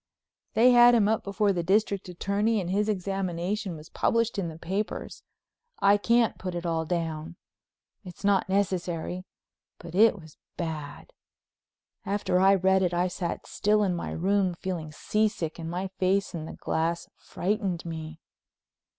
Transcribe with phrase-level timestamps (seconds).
[0.55, 4.57] They had him up before the District Attorney and his examination was published in the
[4.57, 5.21] papers.
[5.77, 11.13] I can't put it all down—it's not necessary—but it was bad.
[12.03, 16.33] After I read it I sat still in my room, feeling seasick and my face
[16.33, 18.19] in the glass frightened me.